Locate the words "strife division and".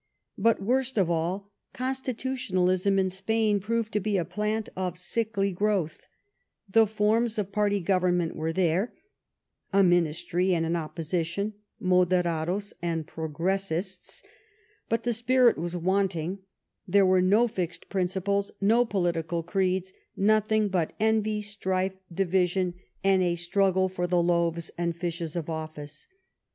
21.43-23.21